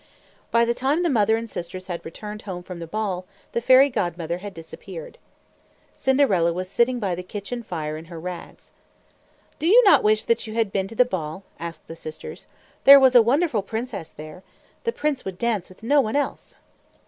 By 0.49 0.65
the 0.65 0.73
time 0.73 1.03
the 1.03 1.11
mother 1.11 1.37
and 1.37 1.47
sisters 1.47 1.85
had 1.85 2.03
returned 2.03 2.41
home 2.41 2.63
from 2.63 2.79
the 2.79 2.87
ball, 2.87 3.27
the 3.51 3.61
Fairy 3.61 3.87
Godmother 3.87 4.39
had 4.39 4.51
disappeared. 4.51 5.19
Cinderella 5.93 6.51
was 6.51 6.67
sitting 6.67 6.99
by 6.99 7.13
the 7.13 7.21
kitchen 7.21 7.61
fire 7.61 7.97
in 7.97 8.05
her 8.05 8.19
rags. 8.19 8.71
"Do 9.59 9.67
you 9.67 9.83
not 9.83 10.01
wish 10.01 10.23
that 10.23 10.47
you 10.47 10.55
had 10.55 10.71
been 10.71 10.87
to 10.87 10.95
the 10.95 11.05
ball?" 11.05 11.43
asked 11.59 11.85
the 11.87 11.95
sisters. 11.95 12.47
"There 12.83 12.99
was 12.99 13.13
a 13.13 13.21
wonderful 13.21 13.61
princess 13.61 14.09
there. 14.09 14.41
The 14.85 14.91
prince 14.91 15.23
would 15.23 15.37
dance 15.37 15.69
with 15.69 15.83
no 15.83 16.01
one 16.01 16.15
else." 16.15 16.55